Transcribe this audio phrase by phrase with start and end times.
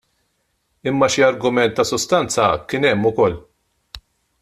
[0.91, 3.37] Imma xi argument ta' sustanza kien hemm ukoll.